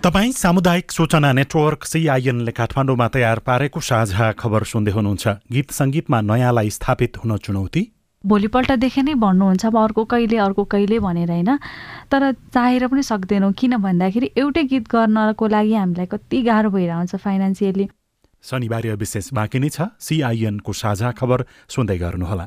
[0.00, 6.70] तपाईँ सामुदायिक सूचना नेटवर्क सिआइएनले काठमाडौँमा तयार पारेको साझा खबर सुन्दै हुनुहुन्छ। गीत सङ्गीतमा नयाँलाई
[6.70, 7.82] स्थापित हुन चुनौती?
[8.26, 11.50] भोलिपल्टदेखि नै भन्नुहुन्छ अब अर्को कहिले अर्को कहिले भनेर होइन?
[12.10, 17.88] तर चाहेर पनि सक्दैनौँ किन भन्दाखेरि एउटै गीत गर्नको लागि हामीलाई कति गाह्रो भइरहन्छ फाइनेन्सियली
[18.44, 22.46] शनिबार विशेष बाँकी नै छ। सिआइएनको साझा खबर सुन्दै गर्नुहोला।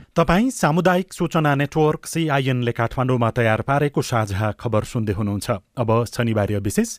[0.15, 6.89] तपाईँ सामुदायिक सूचना नेटवर्क सिआइएनले काठमाडौँमा तयार पारेको साझा खबर सुन्दै हुनुहुन्छ। अब शनिबार विशेष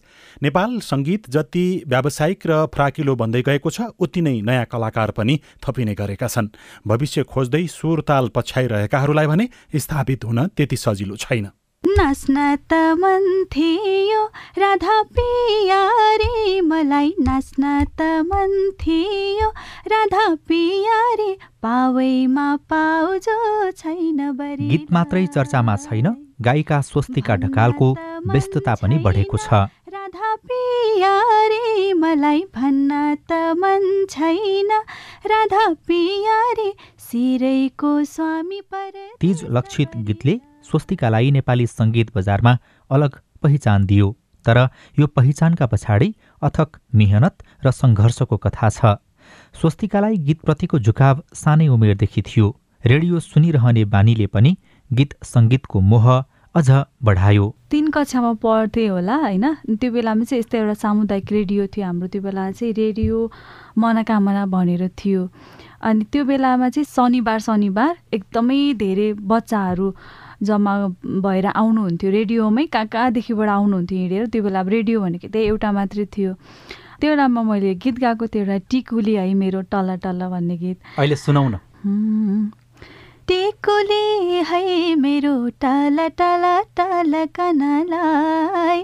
[0.42, 5.94] नेपाल सङ्गीत जति व्यावसायिक र फ्राकिलो बन्दै गएको छ उति नै नयाँ कलाकार पनि थपिने
[5.94, 6.48] गरेका छन्।
[6.88, 11.52] भविष्य खोज्दै सुरताल पछ्याइरहेकाहरूलाई भने स्थापित हुन त्यति सजिलो छैन।
[11.84, 12.36] नाच्न
[12.70, 14.24] त मन थियो
[14.58, 15.80] राधा पिया
[16.22, 17.64] रे मलाई नाच्न
[17.98, 19.48] त मन थियो
[19.92, 21.30] राधा पिया रे
[21.62, 23.38] पावैमा पाउजो
[23.80, 26.08] छैन गीत मात्रै चर्चामा छैन
[26.48, 27.90] गायिका स्वस्तिका ढकालको
[28.30, 29.66] व्यस्तता पनि बढेको छ।
[29.96, 31.14] राधा पिया
[31.52, 34.70] रे मलाई भन्न त मन छैन।
[35.34, 36.70] राधा पिया रे
[37.10, 38.90] सिरैको स्वामी पर
[39.20, 40.38] तीज लक्षित गीतले
[40.70, 42.52] स्वस्तिकालाई नेपाली सङ्गीत बजारमा
[42.90, 44.08] अलग पहिचान दियो।
[44.44, 44.58] तर
[44.98, 46.08] यो पहिचानका पछाडि
[46.42, 48.98] अथक मेहनत र सङ्घर्षको कथा छ।
[49.60, 52.48] स्वस्तिकालाई गीतप्रतिको झुकाव सानै उमेरदेखि थियो।
[52.84, 54.56] रेडियो सुनिरहने बानीले पनि
[54.90, 56.06] गीत सङ्गीतको मोह
[56.54, 56.68] अझ
[57.02, 59.44] बढायो। तिन कक्षामा पढ्थेँ होला होइन?
[59.80, 63.18] त्यो बेलामा चाहिँ यस्तो एउटा सामुदायिक रेडियो थियो हाम्रो। त्यो बेला चाहिँ रेडियो
[63.78, 65.22] मनोकामना भनेर थियो।
[65.80, 69.86] अनि त्यो बेलामा चाहिँ शनिबार शनिबार एकदमै धेरै बच्चाहरू
[70.42, 70.72] जम्मा
[71.22, 74.26] भएर आउनुहुन्थ्यो। रेडियोमै कहाँ कहाँदेखिबाट आउनुहुन्थ्यो हिँडेर?
[74.26, 76.32] त्यो बेला अब रेडियो भनेको त्यही एउटा मात्रै थियो।
[77.00, 81.16] त्यो बेलामा मैले गीत गाएको थियो एउटा टिकुली है मेरो टल्ला टल्ला भन्ने गीत। अहिले
[81.16, 82.50] सुनाउ न
[83.28, 88.82] टेकुले है मेरो टाला टाला टाला कनालाई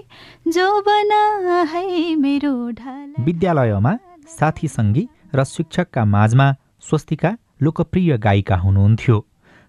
[0.55, 1.23] जो बना
[1.73, 3.93] है मेरो ढाला। विद्यालयमा
[4.39, 6.47] साथी सङ्गी र शिक्षकका माझमा
[6.81, 7.31] स्वस्तिका
[7.63, 9.17] लोकप्रिय गायिका हुनुहुन्थ्यो।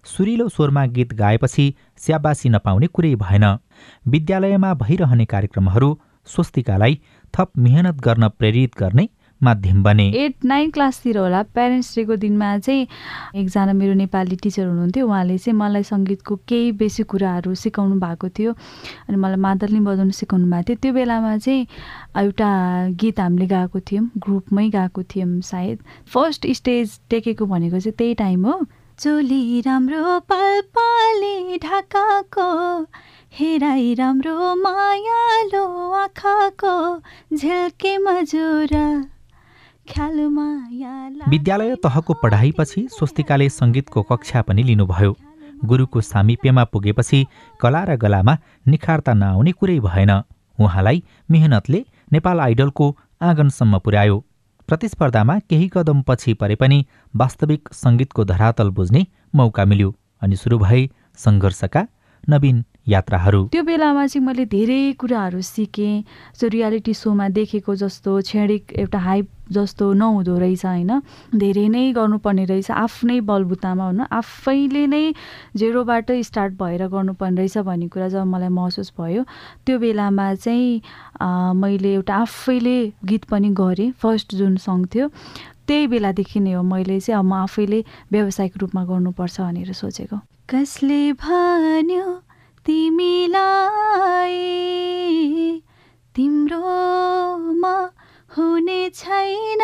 [0.04, 3.44] सुरिलो स्वरमा गीत गाएपछि स्याबासी नपाउने कुरै भएन।
[4.08, 7.00] विद्यालयमा भइरहने कार्यक्रमहरू स्वस्तिकालाई
[7.34, 9.08] थप मेहनत गर्न प्रेरित गर्ने
[9.40, 12.86] माध्यम बने। एट नाइन क्लासतिर होला प्यारेन्ट्स डेको दिनमा चाहिँ
[13.34, 18.52] एकजना मेरो नेपाली टिचर हुनुहुन्थ्यो। उहाँले चाहिँ मलाई सङ्गीतको केही बेसी कुराहरू सिकाउनु भएको थियो
[18.52, 21.66] अनि मलाई मादली बजाउनु सिकाउनु भएको थियो। त्यो बेलामा चाहिँ
[22.20, 22.50] एउटा
[23.00, 25.78] गीत हामीले गाएको थियौँ ग्रुपमै गाएको थियौँ सायद।
[26.12, 28.60] फर्स्ट स्टेज टेकेको भनेको चाहिँ त्यही टाइम हो।
[29.00, 32.48] चोली राम्रो पाल पाले ढाकाको
[33.32, 35.62] हेराइ राम्रो मायालो
[36.00, 36.72] आँखाको
[37.36, 38.84] झेल्के मजुरा
[41.30, 45.16] विद्यालय तहको पढाइपछि स्वस्तिकाले सङ्गीतको कक्षा पनि लिनुभयो।
[45.64, 47.24] गुरुको सामिप्यमा पुगेपछि
[47.60, 48.36] कला र गलामा
[48.68, 50.12] निखारता नआउने कुरै भएन।
[50.58, 54.24] उहाँलाई मेहनतले नेपाल आइडलको आँगनसम्म पुर्यायो।
[54.70, 56.76] प्रतिस्पर्धामा केही कदम पछि परे पनि
[57.14, 59.00] वास्तविक सङ्गीतको धरातल बुझ्ने
[59.34, 60.82] मौका मिल्यो अनि सुरु भए
[61.18, 61.82] सङ्घर्षका
[62.24, 68.72] नवीन यात्राहरू। त्यो बेलामा चाहिँ मैले धेरै कुराहरू सिकेँ। सो रियालिटी सोमा देखेको जस्तो छेडिक
[68.82, 70.90] एउटा हाइप जस्तो नहुँदो रहेछ होइन?
[71.34, 75.04] धेरै नै गर्नुपर्ने रहेछ। आफ्नै बलबुतामा हुन आफैले नै
[75.58, 79.22] जेरोबाट स्टार्ट भएर गर्नुपर्ने रहेछ भन्ने कुरा जब मलाई महसुस भयो
[79.66, 80.82] त्यो बेलामा चाहिँ
[81.62, 85.08] मैले एउटा आफैले गीत पनि गरेँ फर्स्ट जुन सङ्ग थियो
[85.66, 90.16] त्यही बेलादेखि नै हो मैले चाहिँ अब म आफैले व्यावसायिक रूपमा गर्नुपर्छ भनेर सोचेको।
[90.50, 92.06] कसले भन्यो
[92.70, 94.34] तिमीलाई
[96.14, 97.72] तिम्रोमा
[98.30, 99.62] हुने छैन।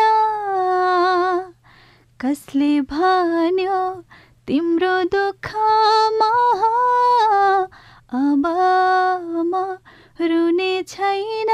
[2.19, 3.79] कसले भन्यो
[4.47, 6.31] तिम्रो दुःखमा
[8.11, 8.45] अब
[9.51, 9.53] म
[10.21, 11.51] रुने छैन।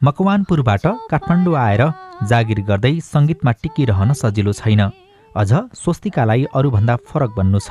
[0.00, 1.82] मकवानपुरबाट काठमाडौँ आएर
[2.28, 4.82] जागिर गर्दै सङ्गीतमा टिकिरहन सजिलो छैन।
[5.36, 5.50] अझ
[5.82, 7.70] स्वस्तिकालाई अरूभन्दा फरक बन्नु छ।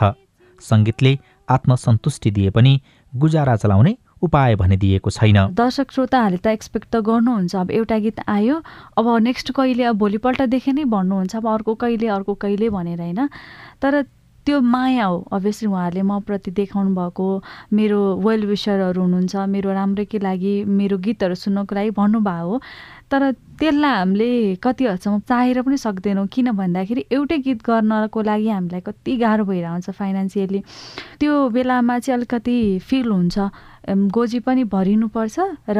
[0.62, 1.12] सङ्गीतले
[1.52, 2.74] आत्मसन्तुष्टि दिए पनि
[3.14, 8.20] गुजारा चलाउने उपाय भने दिएको छैन। दर्शक श्रोताहरूले त एक्सपेक्ट त गर्नुहुन्छ। अब एउटा गीत
[8.30, 8.56] आयो
[8.98, 13.28] अब नेक्स्ट कहिले अब भोलिपल्टदेखि नै भन्नुहुन्छ। अब अर्को कहिले अर्को कहिले भनेर होइन?
[13.82, 14.02] तर
[14.46, 17.26] त्यो माया हो। अभियसली उहाँहरूले म प्रति देखाउनु भएको
[17.74, 22.62] मेरो वेल विसरहरू हुनुहुन्छ मेरो राम्रैकै लागि मेरो गीतहरू सुन्नको लागि भन्नुभयो हो।
[23.12, 28.82] तर त्यसलाई हामीले कति हदसम्म चाहेर पनि सक्दैनौँ। किन भन्दाखेरि एउटै गीत गर्नको लागि हामीलाई
[28.82, 30.60] कति गाह्रो भइरहन्छ फाइनेन्सियली
[31.20, 33.38] त्यो बेलामा चाहिँ अलिकति फिल हुन्छ।
[34.16, 35.80] गोजी पनि भरिनुपर्छ र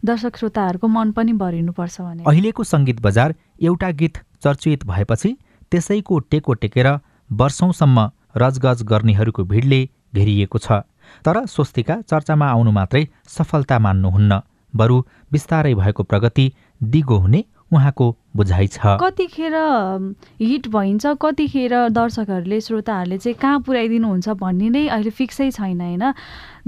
[0.00, 5.30] दर्शक श्रोताहरूको मन पनि भरिनुपर्छ भने अहिलेको सङ्गीत बजार एउटा गीत चर्चित भएपछि
[5.70, 6.88] त्यसैको टेको टेकेर
[7.30, 7.98] वर्षौंसम्म
[8.36, 9.80] रजगज गर्नेहरूको भिडले
[10.14, 10.80] घेरिएको छ।
[11.24, 14.40] तर स्वस्तिका चर्चामा आउनु मात्रै सफलता मान्नुहुन्न।
[14.74, 14.96] बरु
[15.32, 19.54] बिस्तारै भएको प्रगति दिगो हुने उहाँको बुझाइ छ। कतिखेर
[20.40, 26.04] हिट भइन्छ कतिखेर दर्शकहरूले श्रोताहरूले चाहिँ कहाँ पुर्याइदिनुहुन्छ भन्ने नै अहिले फिक्सै छैन होइन?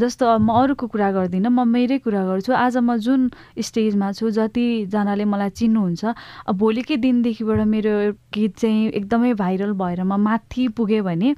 [0.00, 5.24] जस्तो म अरूको कुरा गर्दिनँ म मेरै कुरा गर्छु। आज म जुन स्टेजमा छु जतिजनाले
[5.28, 6.04] मलाई चिन्नुहुन्छ
[6.48, 7.94] अब भोलिकै दिनदेखिबाट मेरो
[8.32, 11.36] गीत चाहिँ एकदमै भाइरल भएर म माथि पुगेँ भने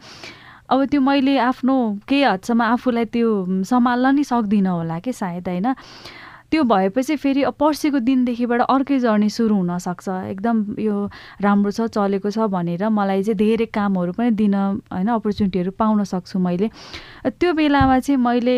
[0.71, 1.75] अब त्यो मैले आफ्नो
[2.07, 3.29] केही हदसम्म आफूलाई त्यो
[3.67, 5.75] सम्हाल्न नि सक्दिनँ होला कि सायद होइन?
[6.51, 10.97] त्यो भएपछि फेरि पर्सिको दिनदेखिबाट अर्कै जर्नी सुरु हुनसक्छ। एकदम यो
[11.43, 16.39] राम्रो छ चलेको छ भनेर मलाई चाहिँ धेरै कामहरू पनि दिन होइन अपर्च्युनिटीहरू पाउन सक्छु
[16.39, 16.71] मैले।
[17.27, 18.57] त्यो बेलामा चाहिँ मैले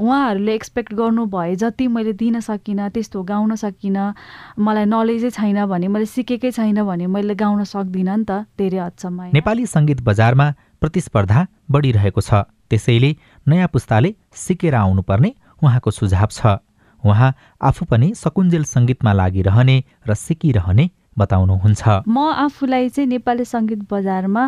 [0.00, 4.14] उहाँहरूले एक्सपेक्ट गर्नु भए जति मैले दिन सकिनँ त्यस्तो गाउन सकिनँ।
[4.56, 9.36] मलाई नलेजै छैन भने मैले सिकेकै छैन भने मैले गाउन सक्दिनँ नि त धेरै हदसम्म
[9.36, 10.46] नेपाली सङ्गीत बजारमा
[10.80, 13.10] प्रतिस्पर्धा बढिरहेको छ। त्यसैले
[13.46, 15.30] नयाँ पुस्ताले सिकेर आउनुपर्ने
[15.60, 16.40] उहाँको सुझाव छ।
[17.04, 17.30] उहाँ
[17.62, 19.76] आफू पनि सकुन्जेल सङ्गीतमा लागिरहने
[20.08, 20.84] र सिकिरहने
[21.18, 24.44] बताउनुहुन्छ। म आफूलाई चाहिँ नेपाली सङ्गीत बजारमा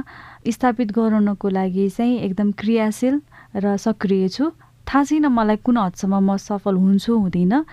[0.47, 3.15] स्थापित गराउनको लागि चाहिँ एकदम क्रियाशील
[3.57, 4.45] र सक्रिय छु।
[4.89, 7.65] थाहा छैन मलाई कुन हदसम्म म सफल हुन्छु हुँदिनँ।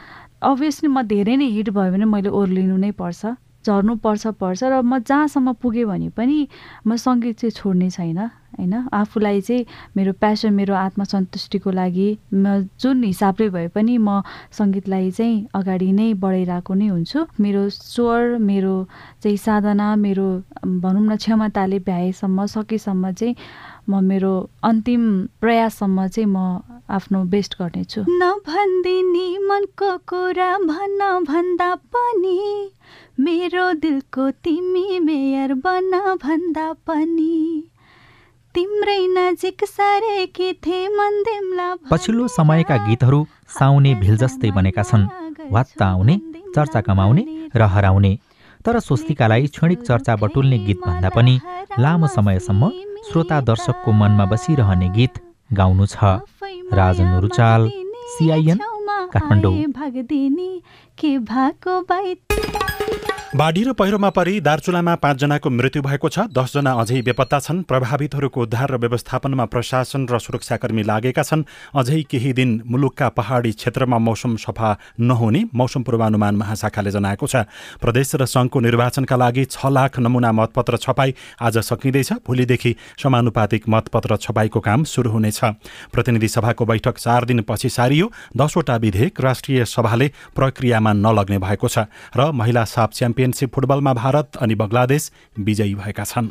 [0.41, 4.81] अभियसली म धेरै नै हिट भयो भने मैले ओर्लिनु नै पर्छ झर्नु पर्छ पर्छ र
[4.81, 6.47] म जहाँसम्म पुगेँ भने पनि
[6.87, 8.19] म सङ्गीत चाहिँ छोड्ने छैन।
[8.59, 8.75] होइन?
[8.93, 9.65] आफूलाई चाहिँ
[9.97, 16.13] मेरो प्यासन मेरो आत्मसन्तुष्टिको लागि म जुन हिसाबले भए पनि म सङ्गीतलाई चाहिँ अगाडि नै
[16.13, 18.75] बढाइरहेको नै हुन्छु। मेरो स्वर मेरो
[19.23, 20.27] चाहिँ साधना मेरो
[20.83, 23.35] भनौँ न क्षमताले भ्याएसम्म सकेसम्म चाहिँ
[23.89, 25.03] म मेरो अन्तिम
[25.41, 32.39] प्रयाससम्म चाहिँ म आफ्नो बेस्ट गर्नेछु। नभन्दिनी मनको कुरा भन्न भन्दा पनि
[33.19, 35.91] मेरो दिलको तिमी मेयर बन
[36.23, 37.63] भन्दा पनि।
[41.91, 43.19] पछिल्लो समयका गीतहरू
[43.57, 45.05] साउने भिल जस्तै बनेका छन्।
[45.51, 46.15] वात्त आउने
[46.55, 47.23] चर्चा कमाउने
[47.55, 48.11] र हराउने।
[48.65, 51.35] तर स्वस्तिकालाई क्षणिक चर्चा बटुल्ने गीतभन्दा पनि
[51.79, 52.69] लामो समयसम्म
[53.09, 55.13] श्रोता दर्शकको मनमा बसिरहने गीत
[55.53, 55.95] गाउनु छ।
[56.79, 57.61] राजन रुचाल
[58.13, 58.59] सिआइएन
[59.13, 59.55] काठमाडौँ।
[63.29, 68.69] बाढी र पहिरोमा परि दार्चुलामा पाँचजनाको मृत्यु भएको छ। दसजना अझै बेपत्ता छन्। प्रभावितहरूको उद्धार
[68.73, 71.45] र व्यवस्थापनमा प्रशासन र सुरक्षाकर्मी लागेका छन्।
[71.77, 77.45] अझै केही दिन मुलुकका पहाडी क्षेत्रमा मौसम सफा नहुने मौसम पूर्वानुमान महाशाखाले जनाएको छ।
[77.77, 84.17] प्रदेश र सङ्घको निर्वाचनका लागि छ लाख नमुना मतपत्र छपाई आज सकिँदैछ। भोलिदेखि समानुपातिक मतपत्र
[84.17, 85.39] छपाईको काम सुरु हुनेछ।
[85.93, 91.85] प्रतिनिधि सभाको बैठक चार दिनपछि सारियो। दसवटा विधेयक राष्ट्रिय सभाले प्रक्रियामा नलग्ने भएको छ
[92.17, 95.03] र महिला साप च्याम्पियन च्याम्पियनसिप फुटबलमा भारत अनि बङ्गलादेश
[95.37, 96.27] विजयी भएका छन्।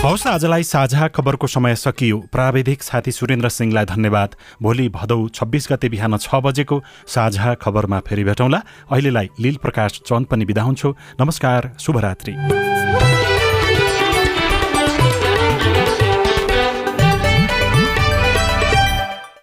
[0.00, 4.30] हवस् आजलाई साझा खबरको समय सकियो। प्राविधिक साथी सुरेन्द्र सिंहलाई धन्यवाद।
[4.62, 10.26] भोलि भदौ छब्बिस गते बिहान छ बजेको साझा खबरमा फेरि भेटौँला। अहिलेलाई लील प्रकाश चन्द
[10.26, 12.71] पनि बिदा हुन्छु। नमस्कार शुभरात्री।